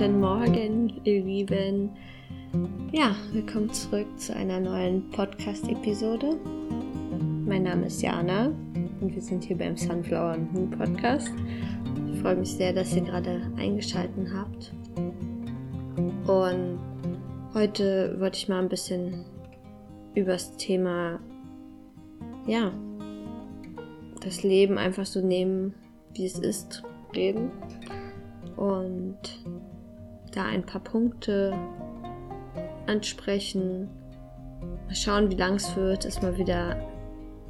Guten 0.00 0.20
Morgen, 0.20 0.98
ihr 1.04 1.22
Lieben. 1.22 1.90
Ja, 2.90 3.14
willkommen 3.32 3.70
zurück 3.70 4.06
zu 4.18 4.34
einer 4.34 4.58
neuen 4.58 5.10
Podcast-Episode. 5.10 6.38
Mein 7.44 7.64
Name 7.64 7.84
ist 7.84 8.00
Jana 8.00 8.46
und 8.46 9.14
wir 9.14 9.20
sind 9.20 9.44
hier 9.44 9.58
beim 9.58 9.76
Sunflower 9.76 10.32
and 10.32 10.54
Moon 10.54 10.70
Podcast. 10.70 11.30
Ich 12.10 12.18
freue 12.18 12.36
mich 12.36 12.54
sehr, 12.54 12.72
dass 12.72 12.96
ihr 12.96 13.02
gerade 13.02 13.42
eingeschaltet 13.58 14.26
habt. 14.34 14.72
Und 16.26 16.78
heute 17.52 18.18
wollte 18.18 18.38
ich 18.38 18.48
mal 18.48 18.62
ein 18.62 18.70
bisschen 18.70 19.26
über 20.14 20.32
das 20.32 20.56
Thema, 20.56 21.20
ja, 22.46 22.72
das 24.22 24.42
Leben 24.42 24.78
einfach 24.78 25.04
so 25.04 25.20
nehmen, 25.20 25.74
wie 26.14 26.24
es 26.24 26.38
ist, 26.38 26.84
reden 27.14 27.50
und 28.56 29.18
da 30.32 30.44
ein 30.44 30.64
paar 30.64 30.82
Punkte 30.82 31.52
ansprechen. 32.86 33.88
Mal 34.86 34.94
schauen, 34.94 35.30
wie 35.30 35.36
lang 35.36 35.54
es 35.54 35.76
wird. 35.76 36.04
Ist 36.04 36.22
mal 36.22 36.36
wieder 36.38 36.76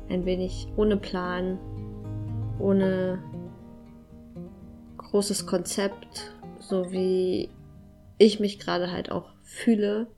ein 0.08 0.24
wenig 0.24 0.68
ohne 0.76 0.96
Plan, 0.96 1.58
ohne 2.58 3.22
großes 4.98 5.46
Konzept, 5.46 6.34
so 6.58 6.92
wie 6.92 7.50
ich 8.18 8.38
mich 8.38 8.58
gerade 8.58 8.92
halt 8.92 9.10
auch 9.10 9.32
fühle. 9.42 10.08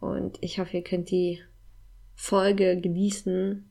Und 0.00 0.38
ich 0.40 0.58
hoffe, 0.58 0.78
ihr 0.78 0.84
könnt 0.84 1.10
die 1.10 1.40
Folge 2.14 2.80
genießen 2.80 3.68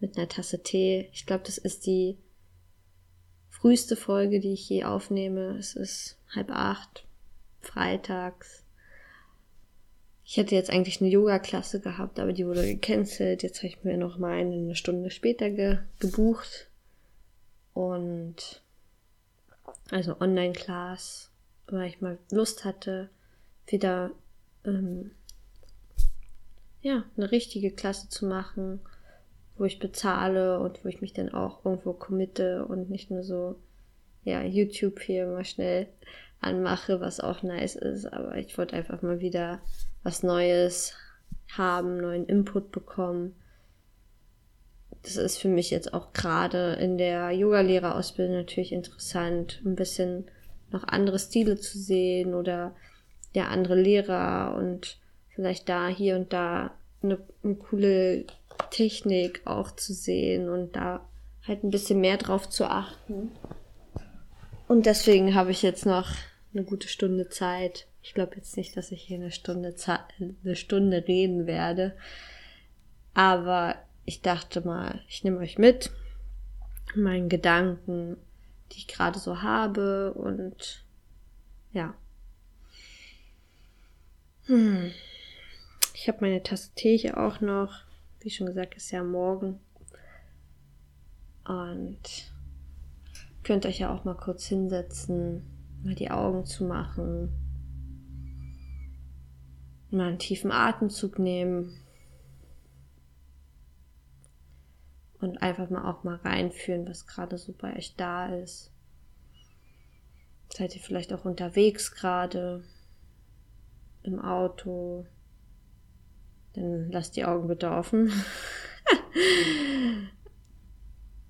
mit 0.00 0.16
einer 0.16 0.28
Tasse 0.28 0.62
Tee. 0.62 1.08
Ich 1.12 1.26
glaube, 1.26 1.44
das 1.44 1.58
ist 1.58 1.86
die 1.86 2.18
früheste 3.48 3.96
Folge, 3.96 4.40
die 4.40 4.52
ich 4.52 4.68
je 4.68 4.84
aufnehme. 4.84 5.56
Es 5.58 5.76
ist 5.76 6.18
halb 6.34 6.50
acht, 6.50 7.06
freitags. 7.72 8.64
Ich 10.24 10.36
hätte 10.36 10.54
jetzt 10.54 10.70
eigentlich 10.70 11.00
eine 11.00 11.10
Yoga-Klasse 11.10 11.80
gehabt, 11.80 12.20
aber 12.20 12.32
die 12.32 12.46
wurde 12.46 12.62
gecancelt. 12.62 13.42
Jetzt 13.42 13.58
habe 13.58 13.68
ich 13.68 13.82
mir 13.82 13.96
noch 13.96 14.18
mal 14.18 14.38
eine, 14.38 14.54
eine 14.54 14.76
Stunde 14.76 15.10
später 15.10 15.50
ge 15.50 15.78
gebucht. 15.98 16.68
Und 17.74 18.62
also 19.90 20.20
Online-Class, 20.20 21.30
weil 21.68 21.88
ich 21.88 22.00
mal 22.00 22.18
Lust 22.30 22.64
hatte, 22.64 23.10
wieder 23.66 24.10
ähm, 24.64 25.12
ja, 26.82 27.04
eine 27.16 27.30
richtige 27.30 27.70
Klasse 27.70 28.08
zu 28.08 28.26
machen 28.26 28.80
wo 29.60 29.66
ich 29.66 29.78
bezahle 29.78 30.58
und 30.58 30.82
wo 30.82 30.88
ich 30.88 31.02
mich 31.02 31.12
dann 31.12 31.28
auch 31.28 31.66
irgendwo 31.66 31.92
committe 31.92 32.64
und 32.64 32.88
nicht 32.88 33.10
nur 33.10 33.22
so, 33.22 33.56
ja, 34.24 34.42
YouTube 34.42 35.00
hier 35.00 35.26
mal 35.26 35.44
schnell 35.44 35.86
anmache, 36.40 37.00
was 37.00 37.20
auch 37.20 37.42
nice 37.42 37.76
ist, 37.76 38.06
aber 38.06 38.36
ich 38.36 38.56
wollte 38.56 38.76
einfach 38.76 39.02
mal 39.02 39.20
wieder 39.20 39.60
was 40.02 40.22
Neues 40.22 40.94
haben, 41.56 41.98
neuen 41.98 42.26
Input 42.26 42.72
bekommen. 42.72 43.34
Das 45.02 45.16
ist 45.16 45.38
für 45.38 45.48
mich 45.48 45.70
jetzt 45.70 45.94
auch 45.94 46.12
gerade 46.12 46.74
in 46.74 46.98
der 46.98 47.30
Yoga-Lehrerausbildung 47.30 48.36
natürlich 48.36 48.72
interessant, 48.72 49.60
ein 49.64 49.74
bisschen 49.74 50.30
noch 50.70 50.84
andere 50.84 51.18
Stile 51.18 51.58
zu 51.58 51.78
sehen 51.78 52.34
oder 52.34 52.74
ja 53.32 53.48
andere 53.48 53.74
Lehrer 53.74 54.54
und 54.56 54.98
vielleicht 55.34 55.68
da 55.68 55.88
hier 55.88 56.16
und 56.16 56.32
da 56.32 56.72
eine, 57.02 57.18
eine 57.42 57.54
coole 57.54 58.26
Technik 58.70 59.42
auch 59.46 59.74
zu 59.74 59.94
sehen 59.94 60.48
und 60.48 60.76
da 60.76 61.04
halt 61.46 61.64
ein 61.64 61.70
bisschen 61.70 62.00
mehr 62.00 62.18
drauf 62.18 62.48
zu 62.48 62.64
achten. 62.64 63.30
Und 64.68 64.86
deswegen 64.86 65.34
habe 65.34 65.50
ich 65.50 65.62
jetzt 65.62 65.86
noch 65.86 66.08
eine 66.52 66.64
gute 66.64 66.88
Stunde 66.88 67.28
Zeit. 67.28 67.86
Ich 68.02 68.14
glaube 68.14 68.36
jetzt 68.36 68.56
nicht, 68.56 68.76
dass 68.76 68.92
ich 68.92 69.02
hier 69.02 69.18
eine 69.18 69.32
Stunde, 69.32 69.74
eine 70.18 70.56
Stunde 70.56 71.04
reden 71.06 71.46
werde. 71.46 71.96
Aber 73.14 73.76
ich 74.04 74.22
dachte 74.22 74.66
mal, 74.66 75.02
ich 75.08 75.24
nehme 75.24 75.38
euch 75.38 75.58
mit, 75.58 75.90
meinen 76.94 77.28
Gedanken, 77.28 78.16
die 78.72 78.78
ich 78.78 78.88
gerade 78.88 79.18
so 79.18 79.42
habe 79.42 80.14
und 80.14 80.84
ja. 81.72 81.94
Hm. 84.46 84.90
Ich 85.94 86.08
habe 86.08 86.18
meine 86.22 86.42
Tasse 86.42 86.70
Tee 86.74 86.96
hier 86.96 87.18
auch 87.18 87.40
noch. 87.40 87.84
Wie 88.20 88.30
schon 88.30 88.46
gesagt, 88.46 88.74
ist 88.74 88.90
ja 88.90 89.02
morgen. 89.02 89.60
Und 91.44 92.00
könnt 93.42 93.66
euch 93.66 93.80
ja 93.80 93.94
auch 93.94 94.04
mal 94.04 94.16
kurz 94.16 94.46
hinsetzen, 94.46 95.42
mal 95.82 95.94
die 95.94 96.10
Augen 96.10 96.44
zu 96.44 96.64
machen, 96.64 97.32
mal 99.90 100.08
einen 100.08 100.18
tiefen 100.18 100.52
Atemzug 100.52 101.18
nehmen. 101.18 101.76
Und 105.20 105.42
einfach 105.42 105.68
mal 105.68 105.90
auch 105.90 106.02
mal 106.02 106.16
reinfühlen, 106.16 106.88
was 106.88 107.06
gerade 107.06 107.36
so 107.36 107.52
bei 107.52 107.76
euch 107.76 107.94
da 107.94 108.34
ist. 108.34 108.72
Seid 110.48 110.74
ihr 110.74 110.80
vielleicht 110.80 111.12
auch 111.12 111.26
unterwegs 111.26 111.92
gerade? 111.92 112.64
Im 114.02 114.18
Auto, 114.18 115.06
dann 116.54 116.90
lasst 116.90 117.16
die 117.16 117.26
Augen 117.26 117.48
bitte 117.48 117.70
offen. 117.70 118.10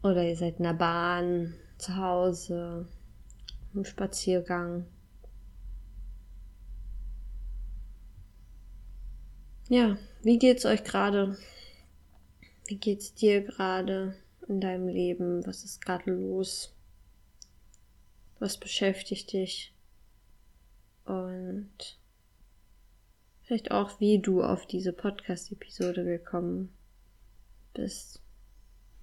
Oder 0.04 0.22
ihr 0.22 0.36
seid 0.36 0.58
in 0.58 0.64
der 0.64 0.74
Bahn, 0.74 1.54
zu 1.78 1.96
Hause, 1.96 2.86
im 3.74 3.84
Spaziergang. 3.84 4.86
Ja, 9.68 9.96
wie 10.22 10.38
geht's 10.38 10.66
euch 10.66 10.82
gerade? 10.82 11.38
Wie 12.66 12.76
geht's 12.76 13.14
dir 13.14 13.42
gerade 13.42 14.16
in 14.48 14.60
deinem 14.60 14.88
Leben? 14.88 15.46
Was 15.46 15.64
ist 15.64 15.80
gerade 15.80 16.10
los? 16.10 16.74
Was 18.38 18.58
beschäftigt 18.58 19.32
dich? 19.32 19.72
Und 21.04 22.00
Vielleicht 23.50 23.72
auch, 23.72 23.98
wie 23.98 24.20
du 24.20 24.44
auf 24.44 24.64
diese 24.64 24.92
Podcast-Episode 24.92 26.04
gekommen 26.04 26.72
bist. 27.74 28.22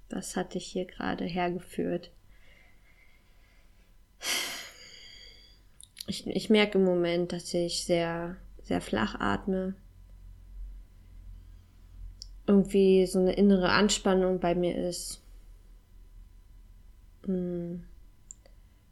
Was 0.09 0.37
hat 0.37 0.53
dich 0.53 0.65
hier 0.65 0.85
gerade 0.85 1.25
hergeführt? 1.25 2.11
Ich, 6.07 6.25
ich 6.25 6.49
merke 6.49 6.77
im 6.77 6.85
Moment, 6.85 7.33
dass 7.33 7.53
ich 7.53 7.83
sehr, 7.83 8.37
sehr 8.63 8.81
flach 8.81 9.19
atme. 9.19 9.75
Irgendwie 12.47 13.05
so 13.05 13.19
eine 13.19 13.33
innere 13.33 13.69
Anspannung 13.69 14.39
bei 14.39 14.55
mir 14.55 14.77
ist. 14.87 15.21
Hm. 17.25 17.83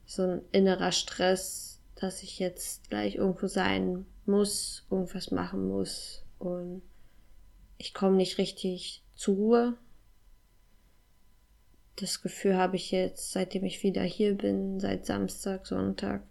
So 0.06 0.24
ein 0.24 0.42
innerer 0.52 0.92
Stress, 0.92 1.80
dass 1.96 2.22
ich 2.22 2.38
jetzt 2.40 2.90
gleich 2.90 3.16
irgendwo 3.16 3.48
sein 3.48 4.06
muss, 4.26 4.86
irgendwas 4.90 5.32
machen 5.32 5.68
muss 5.68 6.24
und 6.40 6.82
ich 7.78 7.94
komme 7.94 8.18
nicht 8.18 8.38
richtig 8.38 9.04
zur 9.16 9.36
Ruhe. 9.36 9.78
Das 11.96 12.22
Gefühl 12.22 12.58
habe 12.58 12.76
ich 12.76 12.92
jetzt, 12.92 13.32
seitdem 13.32 13.64
ich 13.64 13.84
wieder 13.84 14.04
hier 14.04 14.36
bin, 14.36 14.80
seit 14.80 15.06
Samstag, 15.06 15.66
Sonntag. 15.66 16.24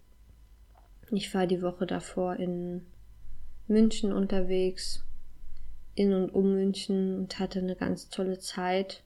Ich 1.10 1.34
war 1.34 1.46
die 1.46 1.62
Woche 1.62 1.86
davor 1.86 2.36
in 2.36 2.86
München 3.66 4.12
unterwegs, 4.12 5.04
in 5.94 6.12
und 6.12 6.30
um 6.30 6.54
München 6.54 7.18
und 7.18 7.38
hatte 7.38 7.60
eine 7.60 7.76
ganz 7.76 8.08
tolle 8.08 8.38
Zeit. 8.38 9.02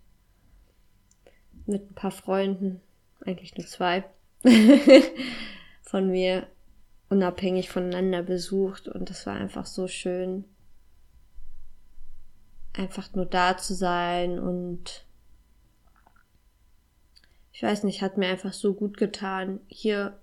Mit 1.66 1.90
ein 1.90 1.94
paar 1.94 2.10
Freunden, 2.10 2.80
eigentlich 3.24 3.56
nur 3.56 3.66
zwei 3.66 4.04
von 5.82 6.10
mir 6.10 6.46
unabhängig 7.10 7.68
voneinander 7.68 8.22
besucht. 8.22 8.88
Und 8.88 9.10
das 9.10 9.26
war 9.26 9.34
einfach 9.34 9.66
so 9.66 9.86
schön, 9.86 10.44
einfach 12.72 13.12
nur 13.14 13.26
da 13.26 13.56
zu 13.58 13.74
sein. 13.74 14.38
Und 14.38 15.04
ich 17.52 17.62
weiß 17.62 17.84
nicht, 17.84 18.02
hat 18.02 18.16
mir 18.16 18.28
einfach 18.28 18.52
so 18.52 18.72
gut 18.72 18.96
getan, 18.96 19.60
hier 19.68 20.18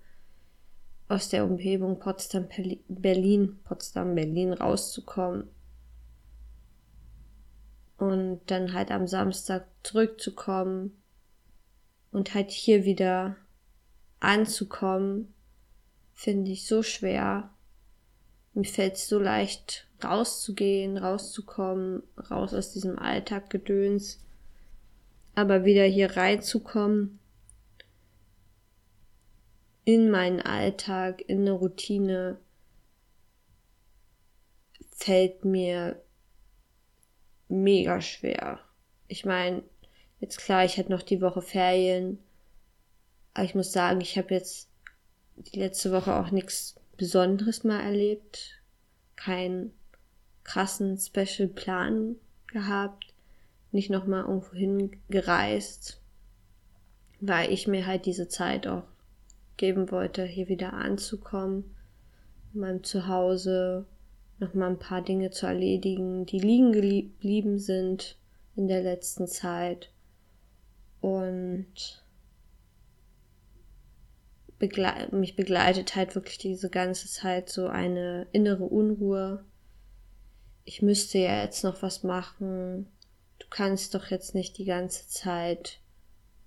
aus 1.08 1.28
der 1.28 1.44
Umgebung 1.44 1.98
Potsdam, 1.98 2.48
Berlin, 2.88 3.58
Potsdam, 3.64 4.14
Berlin 4.14 4.52
rauszukommen 4.52 5.48
und 7.98 8.40
dann 8.46 8.72
halt 8.72 8.90
am 8.90 9.06
Samstag 9.06 9.66
zurückzukommen 9.82 10.92
und 12.10 12.34
halt 12.34 12.50
hier 12.50 12.84
wieder 12.84 13.36
anzukommen 14.20 15.32
finde 16.16 16.50
ich 16.50 16.66
so 16.66 16.82
schwer. 16.82 17.50
Mir 18.54 18.64
fällt 18.64 18.94
es 18.94 19.06
so 19.06 19.20
leicht, 19.20 19.86
rauszugehen, 20.02 20.96
rauszukommen, 20.96 22.02
raus 22.30 22.54
aus 22.54 22.72
diesem 22.72 22.98
Alltaggedöns, 22.98 24.18
aber 25.34 25.66
wieder 25.66 25.84
hier 25.84 26.16
reinzukommen, 26.16 27.18
in 29.86 30.10
meinen 30.10 30.40
Alltag, 30.40 31.22
in 31.28 31.42
eine 31.42 31.52
Routine, 31.52 32.38
fällt 34.90 35.44
mir 35.44 36.02
mega 37.48 38.00
schwer. 38.00 38.58
Ich 39.06 39.24
meine, 39.24 39.62
jetzt 40.18 40.38
klar, 40.38 40.64
ich 40.64 40.76
hatte 40.76 40.90
noch 40.90 41.02
die 41.02 41.20
Woche 41.20 41.40
Ferien, 41.40 42.18
aber 43.32 43.44
ich 43.44 43.54
muss 43.54 43.70
sagen, 43.70 44.00
ich 44.00 44.18
habe 44.18 44.34
jetzt 44.34 44.68
die 45.36 45.60
letzte 45.60 45.92
Woche 45.92 46.16
auch 46.16 46.32
nichts 46.32 46.74
Besonderes 46.96 47.62
mal 47.62 47.80
erlebt. 47.80 48.60
Keinen 49.14 49.72
krassen 50.42 50.98
Special 50.98 51.46
Plan 51.46 52.16
gehabt. 52.48 53.14
Nicht 53.70 53.90
nochmal 53.90 54.24
irgendwo 54.24 54.56
hingereist. 54.56 56.00
Weil 57.20 57.52
ich 57.52 57.68
mir 57.68 57.86
halt 57.86 58.06
diese 58.06 58.26
Zeit 58.26 58.66
auch 58.66 58.82
geben 59.56 59.90
wollte, 59.90 60.24
hier 60.24 60.48
wieder 60.48 60.72
anzukommen. 60.72 61.74
In 62.54 62.60
meinem 62.60 62.84
Zuhause 62.84 63.86
nochmal 64.38 64.70
ein 64.70 64.78
paar 64.78 65.02
Dinge 65.02 65.30
zu 65.30 65.46
erledigen, 65.46 66.26
die 66.26 66.38
liegen 66.38 66.72
geblieben 66.72 67.58
sind 67.58 68.18
in 68.54 68.68
der 68.68 68.82
letzten 68.82 69.26
Zeit. 69.26 69.90
Und 71.00 72.04
begle 74.58 75.08
mich 75.12 75.36
begleitet 75.36 75.96
halt 75.96 76.14
wirklich 76.14 76.38
diese 76.38 76.70
ganze 76.70 77.08
Zeit 77.08 77.48
so 77.48 77.66
eine 77.66 78.26
innere 78.32 78.64
Unruhe. 78.64 79.44
Ich 80.64 80.82
müsste 80.82 81.18
ja 81.18 81.42
jetzt 81.42 81.62
noch 81.62 81.82
was 81.82 82.02
machen. 82.02 82.88
Du 83.38 83.46
kannst 83.50 83.94
doch 83.94 84.06
jetzt 84.06 84.34
nicht 84.34 84.58
die 84.58 84.64
ganze 84.64 85.08
Zeit 85.08 85.80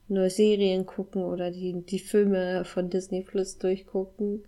nur 0.09 0.29
Serien 0.29 0.85
gucken 0.85 1.23
oder 1.23 1.51
die, 1.51 1.83
die 1.85 1.99
Filme 1.99 2.65
von 2.65 2.89
Disney 2.89 3.21
Plus 3.21 3.57
durchgucken. 3.57 4.43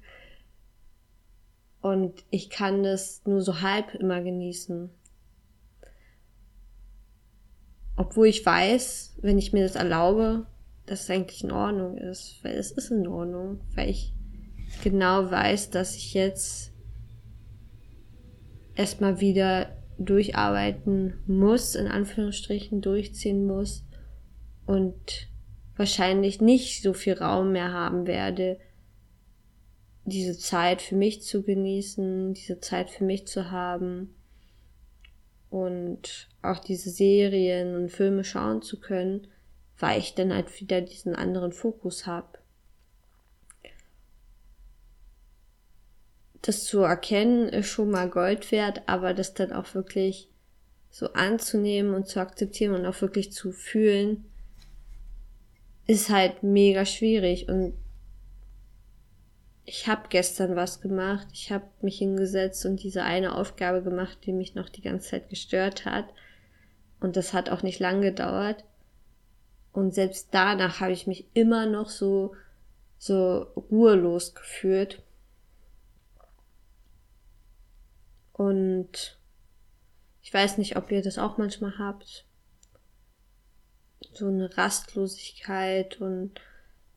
Und 1.81 2.23
ich 2.29 2.49
kann 2.49 2.83
das 2.83 3.21
nur 3.25 3.41
so 3.41 3.61
halb 3.61 3.95
immer 3.95 4.21
genießen. 4.21 4.89
Obwohl 7.95 8.27
ich 8.27 8.45
weiß, 8.45 9.17
wenn 9.21 9.37
ich 9.37 9.53
mir 9.53 9.63
das 9.63 9.75
erlaube, 9.75 10.45
dass 10.85 11.03
es 11.03 11.09
eigentlich 11.09 11.43
in 11.43 11.51
Ordnung 11.51 11.97
ist. 11.97 12.43
Weil 12.43 12.55
es 12.55 12.71
ist 12.71 12.91
in 12.91 13.07
Ordnung. 13.07 13.61
Weil 13.75 13.89
ich 13.89 14.13
genau 14.83 15.29
weiß, 15.29 15.69
dass 15.71 15.95
ich 15.95 16.13
jetzt 16.13 16.71
erstmal 18.75 19.19
wieder 19.19 19.75
durcharbeiten 19.97 21.13
muss, 21.27 21.75
in 21.75 21.87
Anführungsstrichen 21.87 22.81
durchziehen 22.81 23.45
muss 23.45 23.85
und 24.65 25.30
wahrscheinlich 25.75 26.41
nicht 26.41 26.81
so 26.83 26.93
viel 26.93 27.13
Raum 27.13 27.51
mehr 27.51 27.71
haben 27.71 28.07
werde, 28.07 28.59
diese 30.05 30.37
Zeit 30.37 30.81
für 30.81 30.95
mich 30.95 31.21
zu 31.21 31.43
genießen, 31.43 32.33
diese 32.33 32.59
Zeit 32.59 32.89
für 32.89 33.03
mich 33.03 33.27
zu 33.27 33.51
haben 33.51 34.15
und 35.49 36.29
auch 36.41 36.59
diese 36.59 36.89
Serien 36.89 37.75
und 37.75 37.89
Filme 37.89 38.23
schauen 38.23 38.61
zu 38.61 38.79
können, 38.79 39.27
weil 39.77 39.99
ich 39.99 40.15
dann 40.15 40.33
halt 40.33 40.59
wieder 40.59 40.81
diesen 40.81 41.15
anderen 41.15 41.51
Fokus 41.51 42.07
habe. 42.07 42.39
Das 46.41 46.63
zu 46.63 46.79
erkennen 46.79 47.49
ist 47.49 47.67
schon 47.67 47.91
mal 47.91 48.09
Gold 48.09 48.51
wert, 48.51 48.81
aber 48.87 49.13
das 49.13 49.35
dann 49.35 49.51
auch 49.51 49.75
wirklich 49.75 50.29
so 50.89 51.13
anzunehmen 51.13 51.93
und 51.93 52.07
zu 52.07 52.19
akzeptieren 52.19 52.73
und 52.73 52.85
auch 52.85 52.99
wirklich 53.01 53.31
zu 53.31 53.51
fühlen, 53.51 54.25
ist 55.91 56.09
halt 56.09 56.41
mega 56.41 56.85
schwierig 56.85 57.49
und 57.49 57.73
ich 59.65 59.87
habe 59.87 60.09
gestern 60.09 60.55
was 60.55 60.81
gemacht, 60.81 61.27
ich 61.33 61.51
habe 61.51 61.65
mich 61.81 61.97
hingesetzt 61.97 62.65
und 62.65 62.81
diese 62.81 63.03
eine 63.03 63.35
Aufgabe 63.35 63.83
gemacht, 63.83 64.19
die 64.25 64.33
mich 64.33 64.55
noch 64.55 64.69
die 64.69 64.81
ganze 64.81 65.11
Zeit 65.11 65.29
gestört 65.29 65.85
hat. 65.85 66.05
Und 66.99 67.15
das 67.15 67.33
hat 67.33 67.49
auch 67.49 67.61
nicht 67.61 67.79
lang 67.79 68.01
gedauert. 68.01 68.63
Und 69.71 69.93
selbst 69.93 70.29
danach 70.31 70.79
habe 70.79 70.91
ich 70.91 71.07
mich 71.07 71.25
immer 71.33 71.65
noch 71.65 71.89
so, 71.89 72.35
so 72.97 73.43
ruhelos 73.55 74.35
gefühlt. 74.35 75.01
Und 78.33 79.19
ich 80.21 80.33
weiß 80.33 80.57
nicht, 80.57 80.75
ob 80.75 80.91
ihr 80.91 81.01
das 81.01 81.17
auch 81.17 81.37
manchmal 81.37 81.77
habt. 81.77 82.25
So 84.13 84.27
eine 84.27 84.57
Rastlosigkeit 84.57 86.01
und 86.01 86.39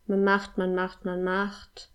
man 0.06 0.24
macht, 0.24 0.58
man 0.58 0.74
macht, 0.74 1.04
man 1.04 1.22
macht 1.22 1.90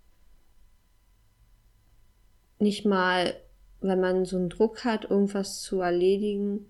nicht 2.59 2.85
mal, 2.85 3.35
wenn 3.81 3.99
man 3.99 4.25
so 4.25 4.37
einen 4.37 4.49
Druck 4.49 4.83
hat, 4.83 5.05
irgendwas 5.05 5.61
zu 5.61 5.79
erledigen, 5.79 6.69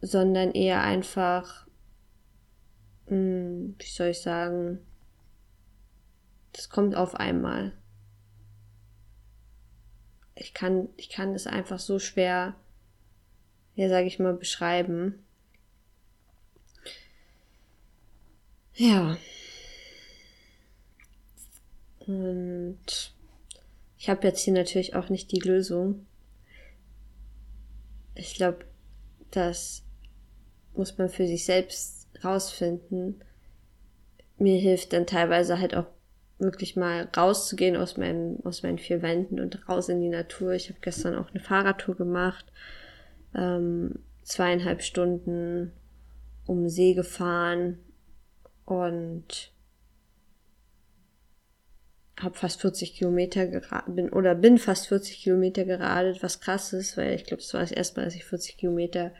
sondern 0.00 0.50
eher 0.52 0.82
einfach, 0.82 1.66
mh, 3.06 3.10
hm, 3.10 3.74
wie 3.78 3.86
soll 3.86 4.08
ich 4.08 4.20
sagen, 4.20 4.80
das 6.52 6.68
kommt 6.68 6.96
auf 6.96 7.14
einmal. 7.14 7.72
Ich 10.34 10.54
kann, 10.54 10.88
ich 10.96 11.08
kann 11.08 11.34
es 11.34 11.46
einfach 11.46 11.78
so 11.78 11.98
schwer, 11.98 12.54
ja, 13.74 13.88
sage 13.88 14.06
ich 14.06 14.18
mal, 14.18 14.34
beschreiben. 14.34 15.24
Ja. 18.78 19.18
Und 22.06 23.12
ich 23.98 24.08
habe 24.08 24.26
jetzt 24.26 24.40
hier 24.40 24.54
natürlich 24.54 24.94
auch 24.94 25.08
nicht 25.08 25.32
die 25.32 25.40
Lösung. 25.40 26.06
Ich 28.14 28.34
glaube, 28.36 28.64
das 29.32 29.82
muss 30.76 30.96
man 30.96 31.08
für 31.08 31.26
sich 31.26 31.44
selbst 31.44 32.06
rausfinden. 32.22 33.24
Mir 34.38 34.60
hilft 34.60 34.92
dann 34.92 35.08
teilweise 35.08 35.58
halt 35.58 35.74
auch 35.74 35.86
wirklich 36.38 36.76
mal 36.76 37.08
rauszugehen 37.16 37.76
aus 37.76 37.96
meinen, 37.96 38.46
aus 38.46 38.62
meinen 38.62 38.78
vier 38.78 39.02
Wänden 39.02 39.40
und 39.40 39.68
raus 39.68 39.88
in 39.88 40.00
die 40.00 40.08
Natur. 40.08 40.52
Ich 40.52 40.68
habe 40.68 40.78
gestern 40.80 41.16
auch 41.16 41.30
eine 41.30 41.40
Fahrradtour 41.40 41.96
gemacht, 41.96 42.46
ähm, 43.34 43.98
zweieinhalb 44.22 44.82
Stunden 44.82 45.72
um 46.46 46.68
See 46.68 46.94
gefahren 46.94 47.80
und 48.68 49.50
habe 52.20 52.36
fast 52.36 52.60
40 52.60 52.94
Kilometer 52.96 53.46
geradet, 53.46 53.96
bin 53.96 54.10
oder 54.10 54.34
bin 54.34 54.58
fast 54.58 54.88
40 54.88 55.22
Kilometer 55.22 55.64
geradet, 55.64 56.22
was 56.22 56.40
krass 56.40 56.74
ist, 56.74 56.98
weil 56.98 57.14
ich 57.14 57.24
glaube, 57.24 57.42
es 57.42 57.54
war 57.54 57.62
das 57.62 57.72
erste 57.72 57.98
Mal, 57.98 58.04
dass 58.04 58.14
ich 58.14 58.26
40 58.26 58.58
Kilometer 58.58 59.12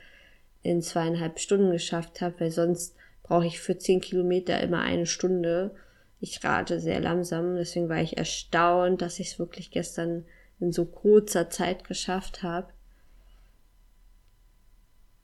in 0.62 0.82
zweieinhalb 0.82 1.38
Stunden 1.38 1.70
geschafft 1.70 2.20
habe, 2.20 2.40
weil 2.40 2.50
sonst 2.50 2.94
brauche 3.22 3.46
ich 3.46 3.58
für 3.58 3.78
10 3.78 4.02
Kilometer 4.02 4.60
immer 4.60 4.82
eine 4.82 5.06
Stunde. 5.06 5.74
Ich 6.20 6.44
rate 6.44 6.78
sehr 6.78 7.00
langsam, 7.00 7.56
deswegen 7.56 7.88
war 7.88 8.02
ich 8.02 8.18
erstaunt, 8.18 9.00
dass 9.00 9.18
ich 9.18 9.28
es 9.28 9.38
wirklich 9.38 9.70
gestern 9.70 10.26
in 10.60 10.72
so 10.72 10.84
kurzer 10.84 11.48
Zeit 11.48 11.84
geschafft 11.84 12.42
habe. 12.42 12.68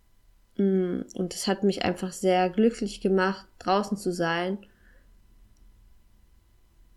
Mm, 0.06 0.43
und 0.56 1.34
es 1.34 1.46
hat 1.46 1.64
mich 1.64 1.84
einfach 1.84 2.12
sehr 2.12 2.48
glücklich 2.50 3.00
gemacht, 3.00 3.46
draußen 3.58 3.96
zu 3.96 4.12
sein 4.12 4.58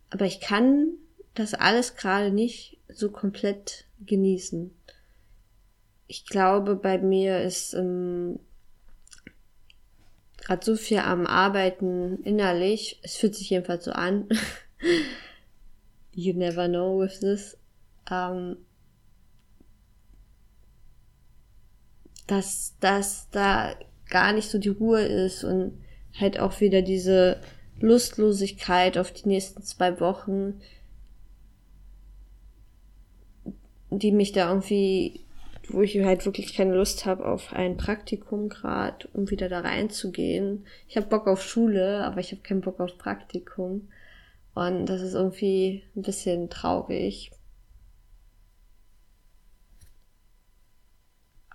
aber 0.10 0.26
ich 0.26 0.40
kann 0.40 0.94
das 1.34 1.54
alles 1.54 1.96
gerade 1.96 2.32
nicht 2.32 2.80
so 2.88 3.12
komplett 3.12 3.86
genießen. 4.06 4.74
Ich 6.08 6.26
glaube, 6.26 6.76
bei 6.76 6.98
mir 6.98 7.42
ist 7.42 7.74
ähm, 7.74 8.40
gerade 10.38 10.66
so 10.66 10.76
viel 10.76 11.00
am 11.00 11.28
Arbeiten 11.28 12.24
innerlich. 12.24 13.00
Es 13.04 13.18
fühlt 13.18 13.36
sich 13.36 13.50
jedenfalls 13.50 13.86
so 13.86 13.92
an. 13.92 14.30
you 16.14 16.34
never 16.34 16.68
know 16.68 17.00
with 17.00 17.20
this. 17.20 17.58
Ähm, 18.10 18.58
dass, 22.28 22.76
dass 22.80 23.30
da 23.32 23.74
gar 24.10 24.34
nicht 24.34 24.50
so 24.50 24.58
die 24.58 24.70
Ruhe 24.70 25.02
ist 25.02 25.44
und 25.44 25.82
halt 26.20 26.40
auch 26.40 26.62
wieder 26.62 26.82
diese 26.82 27.40
Lustlosigkeit 27.80 28.98
auf 28.98 29.12
die 29.12 29.28
nächsten 29.28 29.62
zwei 29.64 30.00
Wochen, 30.00 30.62
die 33.90 34.12
mich 34.12 34.32
da 34.32 34.50
irgendwie, 34.50 35.22
wo 35.70 35.82
ich 35.82 35.98
halt 36.04 36.26
wirklich 36.26 36.56
keine 36.56 36.76
Lust 36.76 37.06
habe 37.06 37.26
auf 37.26 37.54
ein 37.54 37.78
Praktikum 37.78 38.50
gerade, 38.50 39.08
um 39.14 39.30
wieder 39.30 39.50
da 39.50 39.62
reinzugehen. 39.62 40.66
Ich 40.88 40.98
habe 40.98 41.08
Bock 41.08 41.28
auf 41.28 41.44
Schule, 41.44 42.04
aber 42.04 42.20
ich 42.20 42.32
habe 42.32 42.42
keinen 42.42 42.62
Bock 42.62 42.80
auf 42.80 42.98
Praktikum. 42.98 43.90
Und 44.56 44.88
das 44.88 45.02
ist 45.02 45.14
irgendwie 45.14 45.84
ein 45.96 46.02
bisschen 46.02 46.50
traurig. 46.50 47.32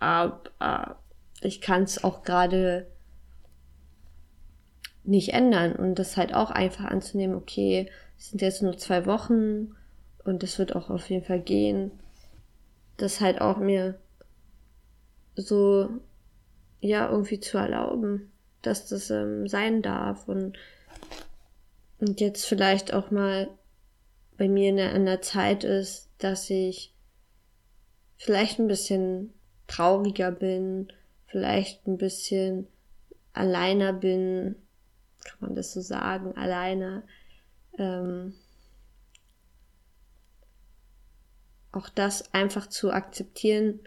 Aber 0.02 0.96
ich 1.42 1.60
kann 1.60 1.84
es 1.84 2.02
auch 2.02 2.24
gerade 2.24 2.88
nicht 5.04 5.28
ändern 5.28 5.76
und 5.76 5.94
das 5.94 6.16
halt 6.16 6.34
auch 6.34 6.50
einfach 6.50 6.86
anzunehmen, 6.86 7.36
okay, 7.36 7.88
es 8.18 8.30
sind 8.30 8.42
jetzt 8.42 8.62
nur 8.62 8.76
zwei 8.76 9.06
Wochen 9.06 9.76
und 10.24 10.42
es 10.42 10.58
wird 10.58 10.74
auch 10.74 10.90
auf 10.90 11.08
jeden 11.08 11.24
Fall 11.24 11.38
gehen. 11.38 11.92
Das 12.96 13.20
halt 13.20 13.40
auch 13.40 13.58
mir 13.58 14.00
so, 15.36 15.88
ja, 16.80 17.08
irgendwie 17.08 17.38
zu 17.38 17.58
erlauben, 17.58 18.32
dass 18.62 18.88
das 18.88 19.08
ähm, 19.10 19.46
sein 19.46 19.82
darf 19.82 20.26
und, 20.26 20.58
und 22.00 22.20
jetzt 22.20 22.44
vielleicht 22.44 22.92
auch 22.92 23.12
mal 23.12 23.48
bei 24.36 24.48
mir 24.48 24.70
in 24.70 24.78
der, 24.78 24.94
in 24.94 25.06
der 25.06 25.22
Zeit 25.22 25.62
ist, 25.62 26.10
dass 26.18 26.50
ich 26.50 26.92
vielleicht 28.16 28.58
ein 28.58 28.66
bisschen 28.66 29.32
trauriger 29.66 30.30
bin, 30.30 30.92
vielleicht 31.26 31.86
ein 31.86 31.98
bisschen 31.98 32.66
alleiner 33.32 33.92
bin, 33.92 34.56
kann 35.24 35.38
man 35.40 35.54
das 35.54 35.72
so 35.72 35.80
sagen, 35.80 36.36
alleine. 36.36 37.02
Ähm, 37.78 38.34
auch 41.72 41.88
das 41.88 42.34
einfach 42.34 42.66
zu 42.66 42.92
akzeptieren 42.92 43.80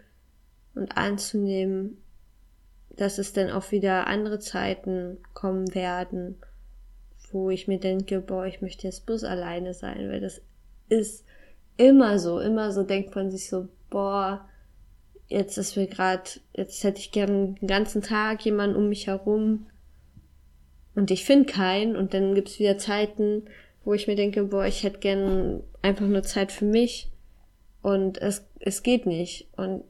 und 0.74 0.96
anzunehmen, 0.96 2.02
dass 2.90 3.18
es 3.18 3.32
dann 3.32 3.50
auch 3.50 3.70
wieder 3.70 4.08
andere 4.08 4.40
Zeiten 4.40 5.18
kommen 5.34 5.74
werden, 5.74 6.36
wo 7.30 7.50
ich 7.50 7.68
mir 7.68 7.78
denke, 7.78 8.20
boah, 8.20 8.46
ich 8.46 8.60
möchte 8.60 8.86
jetzt 8.86 9.06
bloß 9.06 9.24
alleine 9.24 9.72
sein, 9.74 10.10
weil 10.10 10.20
das 10.20 10.40
ist 10.88 11.24
immer 11.76 12.18
so, 12.18 12.40
immer 12.40 12.72
so 12.72 12.82
denkt 12.82 13.14
man 13.14 13.30
sich 13.30 13.48
so, 13.48 13.68
boah, 13.90 14.48
jetzt 15.28 15.58
ist 15.58 15.76
mir 15.76 15.86
gerade, 15.86 16.30
jetzt 16.54 16.82
hätte 16.84 17.00
ich 17.00 17.12
gern 17.12 17.56
den 17.56 17.68
ganzen 17.68 18.02
Tag 18.02 18.44
jemanden 18.44 18.76
um 18.76 18.88
mich 18.88 19.06
herum. 19.06 19.66
Und 20.94 21.10
ich 21.10 21.24
finde 21.24 21.52
keinen. 21.52 21.96
Und 21.96 22.14
dann 22.14 22.34
gibt's 22.34 22.58
wieder 22.58 22.78
Zeiten, 22.78 23.44
wo 23.84 23.94
ich 23.94 24.06
mir 24.06 24.16
denke, 24.16 24.44
boah, 24.44 24.66
ich 24.66 24.82
hätte 24.82 25.00
gern 25.00 25.62
einfach 25.82 26.06
nur 26.06 26.22
Zeit 26.22 26.52
für 26.52 26.64
mich. 26.64 27.10
Und 27.82 28.18
es, 28.18 28.46
es 28.60 28.82
geht 28.82 29.06
nicht. 29.06 29.48
Und 29.56 29.84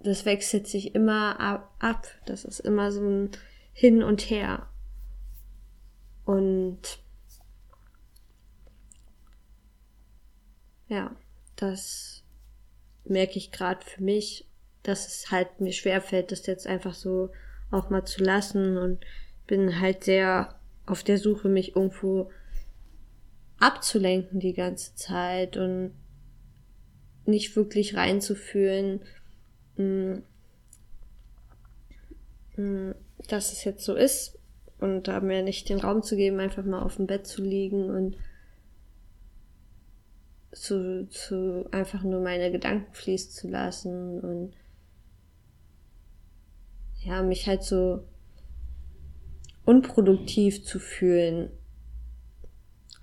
das 0.00 0.24
wechselt 0.24 0.66
sich 0.66 0.94
immer 0.94 1.40
ab, 1.40 2.08
das 2.26 2.44
ist 2.44 2.60
immer 2.60 2.92
so 2.92 3.02
ein 3.02 3.30
Hin 3.72 4.02
und 4.02 4.30
Her. 4.30 4.68
Und 6.24 6.98
ja, 10.88 11.14
das 11.56 12.24
merke 13.04 13.38
ich 13.38 13.52
gerade 13.52 13.84
für 13.84 14.02
mich 14.02 14.46
dass 14.86 15.06
es 15.06 15.30
halt 15.30 15.60
mir 15.60 15.72
schwerfällt, 15.72 16.32
das 16.32 16.46
jetzt 16.46 16.66
einfach 16.66 16.94
so 16.94 17.30
auch 17.70 17.90
mal 17.90 18.04
zu 18.04 18.22
lassen 18.22 18.76
und 18.76 19.04
bin 19.46 19.80
halt 19.80 20.04
sehr 20.04 20.54
auf 20.86 21.02
der 21.02 21.18
Suche, 21.18 21.48
mich 21.48 21.74
irgendwo 21.74 22.30
abzulenken 23.58 24.38
die 24.38 24.52
ganze 24.52 24.94
Zeit 24.94 25.56
und 25.56 25.92
nicht 27.24 27.56
wirklich 27.56 27.96
reinzufühlen, 27.96 29.00
mm, 29.76 30.18
mm, 32.56 32.94
dass 33.28 33.52
es 33.52 33.64
jetzt 33.64 33.84
so 33.84 33.94
ist 33.94 34.38
und 34.78 35.08
da 35.08 35.20
mir 35.20 35.42
nicht 35.42 35.68
den 35.68 35.80
Raum 35.80 36.02
zu 36.02 36.16
geben, 36.16 36.38
einfach 36.38 36.64
mal 36.64 36.82
auf 36.82 36.96
dem 36.96 37.06
Bett 37.06 37.26
zu 37.26 37.42
liegen 37.42 37.90
und 37.90 38.16
zu, 40.52 41.08
zu 41.08 41.66
einfach 41.72 42.02
nur 42.02 42.20
meine 42.20 42.52
Gedanken 42.52 42.94
fließen 42.94 43.32
zu 43.32 43.48
lassen 43.48 44.20
und 44.20 44.54
ja, 47.06 47.22
mich 47.22 47.46
halt 47.46 47.62
so 47.62 48.02
unproduktiv 49.64 50.64
zu 50.64 50.80
fühlen, 50.80 51.50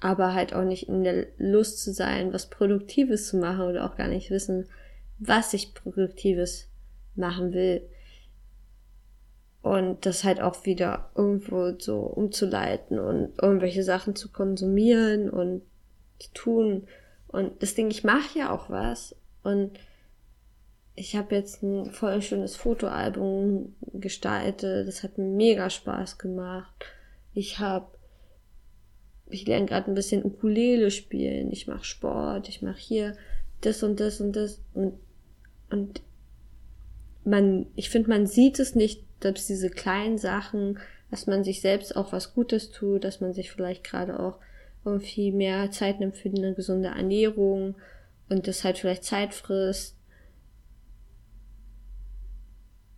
aber 0.01 0.33
halt 0.33 0.53
auch 0.53 0.65
nicht 0.65 0.89
in 0.89 1.05
der 1.05 1.27
Lust 1.37 1.81
zu 1.81 1.93
sein, 1.93 2.33
was 2.33 2.49
Produktives 2.49 3.27
zu 3.27 3.37
machen 3.37 3.65
oder 3.65 3.85
auch 3.85 3.95
gar 3.95 4.09
nicht 4.09 4.29
wissen, 4.29 4.67
was 5.19 5.53
ich 5.53 5.73
Produktives 5.73 6.67
machen 7.15 7.53
will. 7.53 7.81
Und 9.61 10.05
das 10.05 10.25
halt 10.25 10.41
auch 10.41 10.65
wieder 10.65 11.09
irgendwo 11.15 11.71
so 11.79 11.99
umzuleiten 11.99 12.99
und 12.99 13.41
irgendwelche 13.41 13.83
Sachen 13.83 14.13
zu 14.17 14.29
konsumieren 14.29 15.29
und 15.29 15.61
zu 16.19 16.33
tun. 16.33 16.87
Und 17.27 17.63
das 17.63 17.73
Ding, 17.73 17.89
ich 17.89 18.03
mache 18.03 18.39
ja 18.39 18.51
auch 18.51 18.69
was. 18.69 19.15
Und 19.43 19.79
ich 20.95 21.15
habe 21.15 21.35
jetzt 21.35 21.63
ein 21.63 21.91
voll 21.91 22.21
schönes 22.21 22.55
Fotoalbum 22.55 23.75
gestaltet. 23.93 24.87
Das 24.87 25.03
hat 25.03 25.17
mega 25.17 25.69
Spaß 25.69 26.17
gemacht. 26.19 26.85
Ich 27.33 27.59
habe, 27.59 27.87
ich 29.29 29.47
lerne 29.47 29.65
gerade 29.65 29.89
ein 29.89 29.95
bisschen 29.95 30.23
Ukulele 30.23 30.91
spielen. 30.91 31.51
Ich 31.51 31.67
mache 31.67 31.83
Sport. 31.83 32.47
Ich 32.47 32.61
mache 32.61 32.77
hier 32.77 33.17
das 33.61 33.81
und 33.81 33.99
das 33.99 34.21
und 34.21 34.35
das 34.35 34.61
und 34.73 34.93
und 35.69 36.01
man, 37.23 37.65
ich 37.75 37.89
finde, 37.89 38.09
man 38.09 38.27
sieht 38.27 38.59
es 38.59 38.75
nicht, 38.75 39.03
dass 39.21 39.47
diese 39.47 39.71
kleinen 39.71 40.19
Sachen, 40.19 40.77
dass 41.09 41.25
man 41.25 41.43
sich 41.43 41.61
selbst 41.61 41.95
auch 41.95 42.11
was 42.11 42.35
Gutes 42.35 42.69
tut, 42.69 43.03
dass 43.03 43.21
man 43.21 43.33
sich 43.33 43.49
vielleicht 43.49 43.83
gerade 43.83 44.19
auch 44.19 44.37
irgendwie 44.85 45.31
mehr 45.31 45.71
Zeit 45.71 45.99
nimmt 45.99 46.17
für 46.17 46.29
eine 46.29 46.53
gesunde 46.53 46.89
Ernährung 46.89 47.75
und 48.29 48.47
das 48.47 48.63
halt 48.63 48.77
vielleicht 48.77 49.05
Zeit 49.05 49.33
frisst 49.33 49.95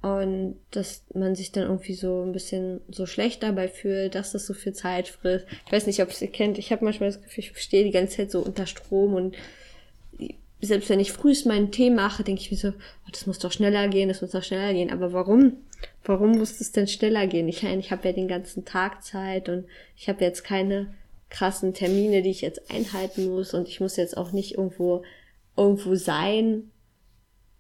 und 0.06 0.60
dass 0.70 1.04
man 1.16 1.34
sich 1.34 1.52
dann 1.52 1.64
irgendwie 1.64 1.96
so 1.96 2.22
ein 2.22 2.32
bisschen 2.32 2.80
so 2.90 3.08
schlecht 3.08 3.42
dabei 3.42 3.68
fühlt, 3.68 4.14
dass 4.14 4.34
das 4.34 4.46
so 4.46 4.54
viel 4.54 4.74
Zeit 4.74 5.08
frisst. 5.08 5.48
Ich 5.66 5.72
weiß 5.72 5.88
nicht, 5.88 6.00
ob 6.04 6.10
ihr 6.22 6.28
kennt. 6.28 6.60
Ich 6.60 6.72
habe 6.72 6.86
manchmal 6.86 7.10
das 7.10 7.24
Gefühl, 7.24 7.44
ich 7.44 7.58
stehe 7.58 7.84
die 7.84 7.90
ganze 7.92 8.18
Zeit 8.18 8.30
so 8.30 8.42
unter 8.42 8.68
Strom 8.68 9.16
und 9.16 9.36
selbst 10.62 10.90
wenn 10.90 11.00
ich 11.00 11.12
frühst 11.12 11.48
meinen 11.48 11.72
Tee 11.72 11.90
mache, 11.90 12.24
denke 12.24 12.40
ich 12.42 12.52
mir 12.52 12.58
so, 12.58 12.68
oh, 12.70 13.10
das 13.12 13.26
muss 13.26 13.40
doch 13.40 13.52
schneller 13.52 13.88
gehen, 13.88 14.08
das 14.08 14.22
muss 14.22 14.30
doch 14.30 14.44
schneller 14.44 14.74
gehen. 14.74 14.92
Aber 14.92 15.12
warum? 15.12 15.54
Warum 16.04 16.38
muss 16.38 16.62
es 16.62 16.72
denn 16.72 16.88
schneller 16.88 17.26
gehen? 17.26 17.48
Ich, 17.48 17.64
ich 17.64 17.92
habe 17.92 18.08
ja 18.08 18.14
den 18.14 18.28
ganzen 18.28 18.64
Tag 18.64 19.04
Zeit 19.04 19.50
und 19.50 19.66
ich 19.98 20.08
habe 20.08 20.24
jetzt 20.24 20.44
keine 20.44 20.94
krassen 21.32 21.74
Termine, 21.74 22.22
die 22.22 22.30
ich 22.30 22.42
jetzt 22.42 22.70
einhalten 22.70 23.32
muss 23.32 23.56
und 23.56 23.68
ich 23.68 23.80
muss 23.80 23.98
jetzt 23.98 24.18
auch 24.18 24.34
nicht 24.34 24.54
irgendwo 24.54 25.02
irgendwo 25.58 25.96
sein. 25.96 26.70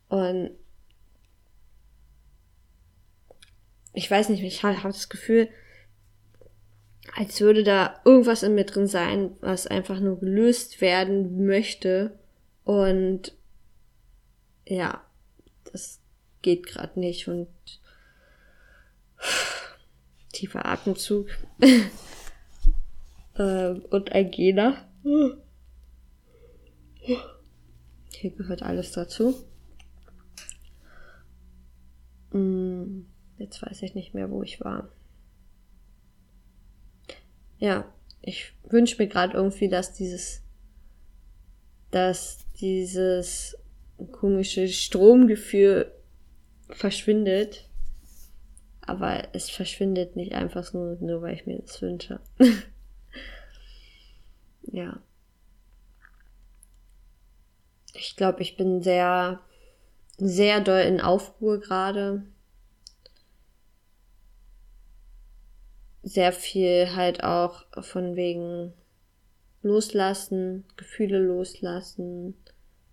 Und 0.09 0.51
ich 3.95 4.11
weiß 4.11 4.29
nicht, 4.29 4.43
ich 4.43 4.63
habe 4.63 4.83
das 4.83 5.09
Gefühl, 5.09 5.49
als 7.15 7.39
würde 7.39 7.63
da 7.63 8.01
irgendwas 8.03 8.43
in 8.43 8.55
mir 8.55 8.65
drin 8.65 8.87
sein, 8.87 9.37
was 9.39 9.67
einfach 9.67 9.99
nur 9.99 10.19
gelöst 10.19 10.81
werden 10.81 11.45
möchte. 11.45 12.19
Und 12.63 13.33
ja, 14.67 15.01
das 15.71 16.01
geht 16.41 16.67
gerade 16.67 16.99
nicht. 16.99 17.27
Und 17.27 17.47
tiefer 20.33 20.65
Atemzug. 20.65 21.29
äh, 23.35 23.69
und 23.69 24.11
ein 24.11 24.31
Gena. 24.31 24.85
Hier 28.11 28.31
gehört 28.31 28.61
alles 28.63 28.91
dazu. 28.91 29.45
Mm. 32.31 33.03
Jetzt 33.38 33.62
weiß 33.62 33.82
ich 33.82 33.96
nicht 33.96 34.13
mehr, 34.13 34.32
wo 34.32 34.44
ich 34.44 34.62
war. 34.62 34.89
Ja, 37.58 37.86
ich 38.22 38.54
wünsche 38.63 39.01
mir 39.01 39.08
gerade 39.08 39.34
irgendwie, 39.34 39.70
dass 39.70 39.94
dieses, 39.94 40.42
dass 41.92 42.46
dieses 42.60 43.58
komische 44.12 44.68
Stromgefühl 44.68 45.92
verschwindet. 46.70 47.70
Aber 48.82 49.30
es 49.34 49.50
verschwindet 49.50 50.15
nicht 50.15 50.34
einfach 50.34 50.74
nur, 50.74 50.98
nur 51.00 51.22
weil 51.22 51.36
ich 51.36 51.46
mir 51.46 51.60
das 51.60 51.82
wünsche. 51.82 52.20
ja. 54.62 55.00
Ich 57.94 58.15
glaube, 58.15 58.42
ich 58.42 58.58
bin 58.58 58.82
sehr, 58.82 59.39
sehr 60.18 60.62
doll 60.62 60.82
in 60.82 61.01
Aufruhr 61.01 61.60
gerade. 61.60 62.24
Sehr 66.05 66.31
viel 66.31 66.95
halt 66.95 67.24
auch 67.24 67.65
von 67.83 68.15
wegen 68.15 68.74
loslassen, 69.63 70.63
Gefühle 70.77 71.17
loslassen 71.17 72.35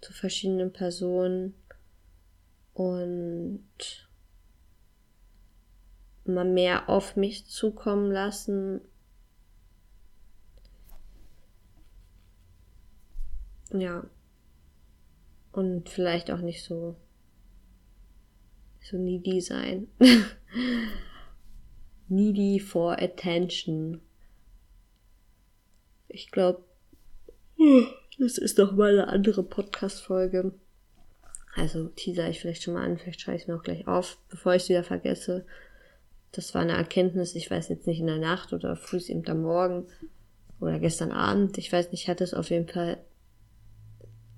zu 0.01 0.15
verschiedenen 0.15 0.73
Personen 0.73 1.55
und 2.73 4.09
mal 6.25 6.47
mehr 6.47 6.89
auf 6.89 7.15
mich 7.15 7.47
zukommen 7.47 8.11
lassen. 8.11 8.81
Ja. 13.71 14.05
Und 15.53 15.91
vielleicht 15.91 16.31
auch 16.31 16.41
nicht 16.41 16.65
so 16.65 16.97
so 18.81 18.97
needy 18.97 19.43
sein. 19.43 19.87
needy 22.13 22.61
for 22.61 23.01
attention. 23.01 24.01
Ich 26.09 26.31
glaube, 26.31 26.63
Das 28.19 28.39
ist 28.39 28.59
doch 28.59 28.73
mal 28.73 28.93
eine 28.93 29.09
andere 29.09 29.43
Podcast-Folge. 29.43 30.53
Also 31.55 31.89
teaser 31.89 32.29
ich 32.29 32.41
vielleicht 32.41 32.63
schon 32.63 32.75
mal 32.75 32.85
an, 32.85 32.99
vielleicht 32.99 33.21
schreibe 33.21 33.39
ich 33.39 33.49
mir 33.49 33.57
auch 33.57 33.63
gleich 33.63 33.87
auf, 33.87 34.19
bevor 34.29 34.55
ich 34.55 34.63
es 34.63 34.69
wieder 34.69 34.85
vergesse. 34.85 35.45
Das 36.31 36.55
war 36.55 36.63
eine 36.63 36.73
Erkenntnis, 36.73 37.35
ich 37.35 37.51
weiß 37.51 37.69
jetzt 37.69 37.87
nicht 37.87 38.01
in 38.01 38.07
der 38.07 38.19
Nacht 38.19 38.53
oder 38.53 38.75
früh 38.77 38.99
eben 39.09 39.27
am 39.29 39.43
Morgen 39.43 39.87
oder 40.61 40.79
gestern 40.79 41.13
Abend. 41.13 41.59
Ich 41.59 41.73
weiß 41.73 41.91
nicht, 41.91 42.05
ich 42.05 42.09
hatte 42.09 42.25
es 42.25 42.33
auf 42.33 42.51
jeden 42.51 42.69
Fall, 42.69 42.99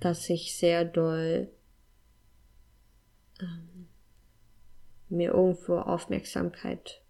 dass 0.00 0.28
ich 0.28 0.56
sehr 0.56 0.84
doll 0.84 1.48
ähm, 3.40 3.88
mir 5.08 5.32
irgendwo 5.32 5.76
Aufmerksamkeit 5.76 7.03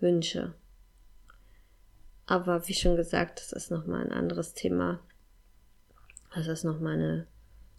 wünsche. 0.00 0.54
Aber 2.26 2.66
wie 2.68 2.74
schon 2.74 2.96
gesagt, 2.96 3.40
das 3.40 3.52
ist 3.52 3.70
nochmal 3.70 4.04
ein 4.04 4.12
anderes 4.12 4.54
Thema. 4.54 5.00
Das 6.34 6.48
ist 6.48 6.64
nochmal 6.64 6.94
eine, 6.94 7.26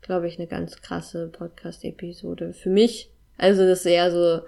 glaube 0.02 0.28
ich, 0.28 0.40
eine 0.40 0.48
ganz 0.48 0.82
krasse 0.82 1.28
Podcast-Episode 1.28 2.54
für 2.54 2.70
mich. 2.70 3.12
Also 3.38 3.68
das 3.68 3.80
ist 3.80 3.86
eher 3.86 4.12
so 4.12 4.42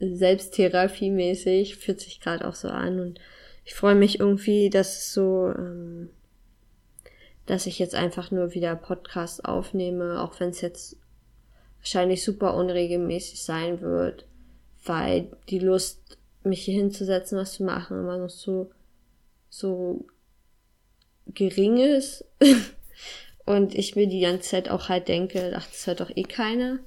Selbsttherapie-mäßig, 0.00 1.76
fühlt 1.76 2.00
sich 2.00 2.20
gerade 2.20 2.46
auch 2.46 2.54
so 2.54 2.68
an 2.68 3.00
und 3.00 3.20
ich 3.64 3.74
freue 3.74 3.96
mich 3.96 4.18
irgendwie, 4.18 4.70
dass 4.70 5.12
so, 5.12 5.52
ähm, 5.54 6.08
dass 7.44 7.66
ich 7.66 7.78
jetzt 7.78 7.94
einfach 7.94 8.30
nur 8.30 8.54
wieder 8.54 8.74
Podcast 8.76 9.44
aufnehme, 9.44 10.22
auch 10.22 10.40
wenn 10.40 10.50
es 10.50 10.62
jetzt 10.62 10.96
wahrscheinlich 11.78 12.24
super 12.24 12.54
unregelmäßig 12.54 13.42
sein 13.42 13.80
wird, 13.80 14.26
weil 14.84 15.30
die 15.50 15.58
Lust, 15.58 16.17
mich 16.44 16.62
hier 16.62 16.74
hinzusetzen, 16.74 17.38
was 17.38 17.52
zu 17.52 17.64
machen, 17.64 17.98
immer 17.98 18.18
noch 18.18 18.30
so, 18.30 18.70
so 19.48 20.06
gering 21.26 21.78
ist. 21.78 22.24
und 23.44 23.74
ich 23.74 23.96
mir 23.96 24.06
die 24.06 24.20
ganze 24.20 24.48
Zeit 24.48 24.68
auch 24.68 24.88
halt 24.88 25.08
denke, 25.08 25.52
ach, 25.54 25.66
das 25.66 25.86
hört 25.86 26.00
doch 26.00 26.10
eh 26.14 26.22
keiner. 26.22 26.78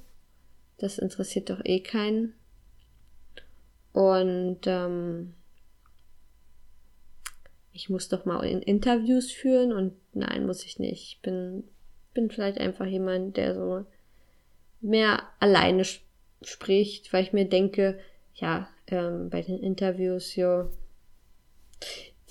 Das 0.78 0.98
interessiert 0.98 1.50
doch 1.50 1.60
eh 1.64 1.80
keinen. 1.80 2.34
Und 3.92 4.60
ähm, 4.66 5.34
ich 7.72 7.88
muss 7.88 8.08
doch 8.08 8.24
mal 8.24 8.42
in 8.44 8.62
Interviews 8.62 9.30
führen 9.30 9.72
und 9.72 9.94
nein, 10.12 10.46
muss 10.46 10.64
ich 10.64 10.78
nicht. 10.78 11.02
Ich 11.14 11.22
bin, 11.22 11.64
bin 12.14 12.30
vielleicht 12.30 12.58
einfach 12.58 12.86
jemand, 12.86 13.36
der 13.36 13.54
so 13.54 13.84
mehr 14.80 15.22
alleine 15.40 15.84
spricht, 16.42 17.12
weil 17.12 17.22
ich 17.22 17.32
mir 17.32 17.48
denke, 17.48 17.98
ja, 18.34 18.68
ähm, 18.88 19.30
bei 19.30 19.42
den 19.42 19.58
Interviews, 19.58 20.36
jo, 20.36 20.70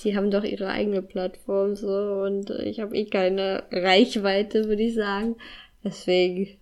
die 0.03 0.15
haben 0.15 0.31
doch 0.31 0.43
ihre 0.43 0.67
eigene 0.67 1.01
Plattform 1.01 1.75
so 1.75 2.24
und 2.24 2.50
ich 2.50 2.79
habe 2.79 2.96
eh 2.96 3.05
keine 3.05 3.63
Reichweite, 3.72 4.67
würde 4.67 4.84
ich 4.84 4.96
sagen. 4.96 5.36
Deswegen, 5.84 6.58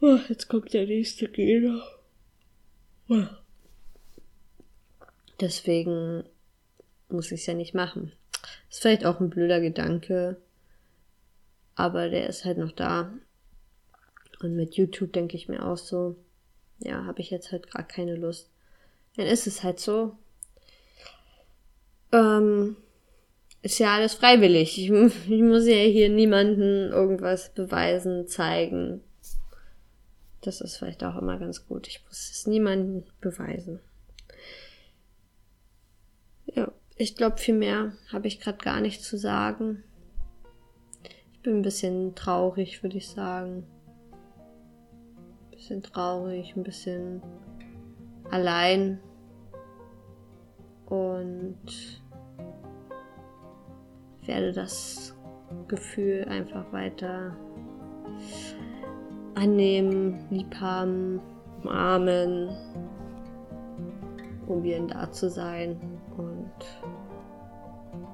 oh, 0.00 0.18
jetzt 0.28 0.48
kommt 0.48 0.72
der 0.72 0.86
nächste 0.86 1.28
Gegner. 1.28 1.82
Oh. 3.08 3.24
Deswegen 5.40 6.24
muss 7.08 7.32
ich 7.32 7.40
es 7.40 7.46
ja 7.46 7.54
nicht 7.54 7.74
machen. 7.74 8.12
Ist 8.70 8.82
vielleicht 8.82 9.04
auch 9.04 9.20
ein 9.20 9.30
blöder 9.30 9.60
Gedanke, 9.60 10.36
aber 11.74 12.08
der 12.08 12.28
ist 12.28 12.44
halt 12.44 12.58
noch 12.58 12.72
da. 12.72 13.12
Und 14.40 14.56
mit 14.56 14.74
YouTube 14.74 15.12
denke 15.12 15.36
ich 15.36 15.48
mir 15.48 15.64
auch 15.64 15.76
so, 15.76 16.16
ja, 16.78 17.04
habe 17.04 17.20
ich 17.20 17.30
jetzt 17.30 17.52
halt 17.52 17.70
gerade 17.70 17.86
keine 17.86 18.16
Lust. 18.16 18.51
Dann 19.16 19.26
ist 19.26 19.46
es 19.46 19.62
halt 19.62 19.78
so. 19.78 20.16
Ähm, 22.12 22.76
ist 23.62 23.78
ja 23.78 23.94
alles 23.94 24.14
freiwillig. 24.14 24.78
Ich, 24.78 24.90
ich 25.30 25.42
muss 25.42 25.66
ja 25.66 25.76
hier 25.76 26.08
niemanden 26.08 26.90
irgendwas 26.90 27.52
beweisen, 27.54 28.26
zeigen. 28.26 29.02
Das 30.40 30.60
ist 30.60 30.76
vielleicht 30.76 31.04
auch 31.04 31.16
immer 31.16 31.38
ganz 31.38 31.66
gut. 31.66 31.86
Ich 31.86 32.04
muss 32.04 32.30
es 32.30 32.46
niemanden 32.46 33.04
beweisen. 33.20 33.80
Ja, 36.46 36.72
ich 36.96 37.14
glaube, 37.14 37.38
viel 37.38 37.54
mehr 37.54 37.92
habe 38.12 38.26
ich 38.26 38.40
gerade 38.40 38.58
gar 38.58 38.80
nicht 38.80 39.04
zu 39.04 39.16
sagen. 39.16 39.84
Ich 41.32 41.40
bin 41.40 41.58
ein 41.58 41.62
bisschen 41.62 42.14
traurig, 42.14 42.82
würde 42.82 42.96
ich 42.96 43.08
sagen. 43.08 43.64
Ein 45.16 45.50
bisschen 45.52 45.82
traurig, 45.82 46.56
ein 46.56 46.64
bisschen 46.64 47.22
allein. 48.32 48.98
Und 50.86 52.02
werde 54.26 54.52
das 54.52 55.16
Gefühl 55.68 56.26
einfach 56.28 56.70
weiter 56.72 57.36
annehmen, 59.34 60.26
liebhaben, 60.30 61.20
umarmen, 61.62 62.50
probieren 64.46 64.88
da 64.88 65.10
zu 65.10 65.30
sein 65.30 65.80
und 66.16 66.50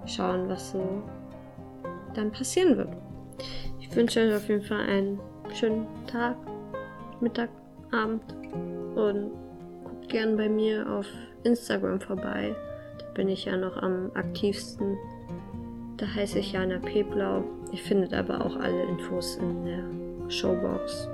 schauen, 0.07 0.49
was 0.49 0.71
so 0.71 1.03
dann 2.15 2.31
passieren 2.31 2.77
wird. 2.77 2.97
Ich 3.81 3.95
wünsche 3.95 4.21
euch 4.21 4.35
auf 4.35 4.49
jeden 4.49 4.63
Fall 4.63 4.81
einen 4.81 5.21
schönen 5.53 5.87
Tag, 6.07 6.37
Mittag, 7.21 7.51
Abend 7.91 8.23
und 8.95 9.33
gern 10.09 10.37
bei 10.37 10.49
mir 10.49 10.89
auf 10.91 11.07
Instagram 11.45 12.01
vorbei. 12.01 12.55
Da 12.99 13.07
bin 13.15 13.29
ich 13.29 13.45
ja 13.45 13.57
noch 13.57 13.77
am 13.77 14.11
aktivsten. 14.15 14.97
Da 15.97 16.07
heiße 16.07 16.39
ich 16.39 16.53
Jana 16.53 16.79
Peblau. 16.79 17.45
Ihr 17.73 17.79
findet 17.79 18.15
aber 18.15 18.45
auch 18.45 18.57
alle 18.57 18.83
Infos 18.85 19.37
in 19.37 19.65
der 19.65 20.31
Showbox. 20.31 21.09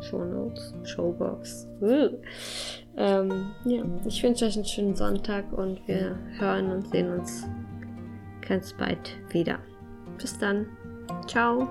Shownotes, 0.00 0.74
Showbox. 0.84 1.66
Ähm, 2.96 3.50
ja, 3.64 3.84
ich 4.06 4.22
wünsche 4.22 4.46
euch 4.46 4.56
einen 4.56 4.64
schönen 4.64 4.94
Sonntag 4.94 5.52
und 5.52 5.80
wir 5.86 6.16
hören 6.38 6.70
und 6.70 6.88
sehen 6.88 7.12
uns 7.12 7.46
ganz 8.46 8.72
bald 8.72 9.16
wieder. 9.30 9.58
Bis 10.18 10.38
dann. 10.38 10.66
Ciao. 11.26 11.68